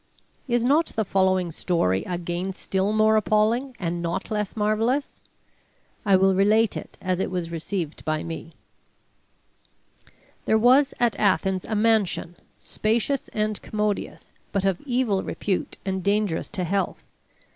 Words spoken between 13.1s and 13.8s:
and